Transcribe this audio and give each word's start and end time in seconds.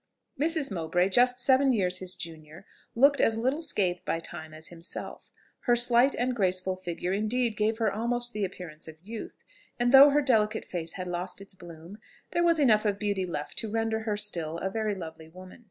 Mrs. 0.39 0.71
Mowbray, 0.71 1.09
just 1.09 1.37
seven 1.37 1.71
years 1.71 1.99
his 1.99 2.15
junior, 2.15 2.65
looked 2.95 3.21
as 3.21 3.37
little 3.37 3.61
scathed 3.61 4.03
by 4.03 4.19
time 4.19 4.51
as 4.51 4.69
himself; 4.69 5.29
her 5.67 5.75
slight 5.75 6.15
and 6.15 6.35
graceful 6.35 6.75
figure 6.75 7.13
indeed 7.13 7.55
gave 7.55 7.77
her 7.77 7.93
almost 7.93 8.33
the 8.33 8.43
appearance 8.43 8.87
of 8.87 8.97
youth; 9.03 9.43
and 9.79 9.91
though 9.91 10.09
her 10.09 10.23
delicate 10.23 10.65
face 10.65 10.93
had 10.93 11.07
lost 11.07 11.39
its 11.39 11.53
bloom, 11.53 11.99
there 12.31 12.43
was 12.43 12.57
enough 12.57 12.83
of 12.83 12.97
beauty 12.97 13.27
left 13.27 13.59
to 13.59 13.69
render 13.69 13.99
her 13.99 14.17
still 14.17 14.57
a 14.57 14.71
very 14.71 14.95
lovely 14.95 15.29
woman. 15.29 15.59